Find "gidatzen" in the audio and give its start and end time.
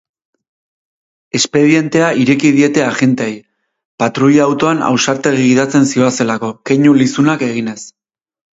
5.51-5.89